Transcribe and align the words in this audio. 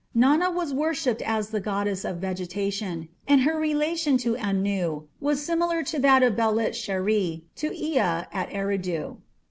Nana 0.15 0.49
was 0.49 0.73
worshipped 0.73 1.21
as 1.21 1.49
the 1.51 1.59
goddess 1.59 2.03
of 2.03 2.17
vegetation, 2.17 3.09
and 3.27 3.41
her 3.41 3.59
relation 3.59 4.17
to 4.17 4.35
Anu 4.35 5.03
was 5.19 5.45
similar 5.45 5.83
to 5.83 5.99
that 5.99 6.23
of 6.23 6.35
Belit 6.35 6.71
sheri 6.73 7.43
to 7.57 7.71
Ea 7.71 7.99
at 7.99 8.49
Eridu. 8.49 9.17